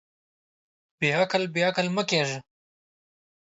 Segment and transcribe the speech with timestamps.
[0.99, 2.37] بېعقل، بېعقل مۀ کېږه.